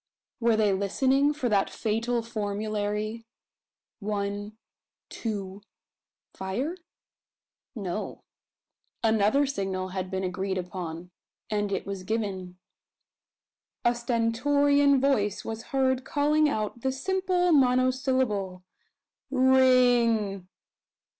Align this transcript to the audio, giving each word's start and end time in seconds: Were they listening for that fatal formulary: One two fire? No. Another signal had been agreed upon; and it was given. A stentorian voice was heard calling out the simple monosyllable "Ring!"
Were 0.39 0.55
they 0.57 0.73
listening 0.73 1.31
for 1.31 1.47
that 1.49 1.69
fatal 1.69 2.23
formulary: 2.23 3.27
One 3.99 4.57
two 5.09 5.61
fire? 6.33 6.75
No. 7.75 8.23
Another 9.03 9.45
signal 9.45 9.89
had 9.89 10.09
been 10.09 10.23
agreed 10.23 10.57
upon; 10.57 11.11
and 11.51 11.71
it 11.71 11.85
was 11.85 12.01
given. 12.01 12.57
A 13.85 13.93
stentorian 13.93 14.99
voice 14.99 15.45
was 15.45 15.65
heard 15.65 16.03
calling 16.03 16.49
out 16.49 16.81
the 16.81 16.91
simple 16.91 17.51
monosyllable 17.51 18.63
"Ring!" 19.29 20.47